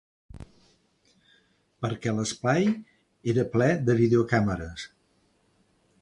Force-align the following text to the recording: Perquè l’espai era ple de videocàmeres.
Perquè 1.85 2.15
l’espai 2.19 2.67
era 3.35 3.47
ple 3.55 3.71
de 3.91 3.99
videocàmeres. 4.03 4.91